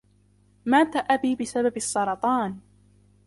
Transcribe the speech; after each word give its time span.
مات 0.65 0.95
أبي 0.95 1.35
بسبب 1.35 1.77
السرطان. 1.77 2.59